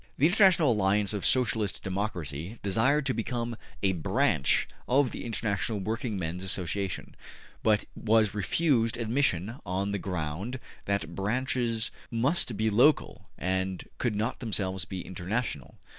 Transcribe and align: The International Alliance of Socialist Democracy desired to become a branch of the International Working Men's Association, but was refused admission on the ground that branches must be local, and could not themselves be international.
The 0.17 0.25
International 0.25 0.71
Alliance 0.71 1.13
of 1.13 1.27
Socialist 1.27 1.83
Democracy 1.83 2.57
desired 2.63 3.05
to 3.05 3.13
become 3.13 3.55
a 3.83 3.91
branch 3.93 4.67
of 4.87 5.11
the 5.11 5.23
International 5.25 5.77
Working 5.79 6.17
Men's 6.17 6.43
Association, 6.43 7.15
but 7.61 7.85
was 7.95 8.33
refused 8.33 8.97
admission 8.97 9.57
on 9.63 9.91
the 9.91 9.99
ground 9.99 10.59
that 10.85 11.13
branches 11.13 11.91
must 12.09 12.57
be 12.57 12.71
local, 12.71 13.29
and 13.37 13.87
could 13.99 14.15
not 14.15 14.39
themselves 14.39 14.85
be 14.85 15.01
international. 15.01 15.75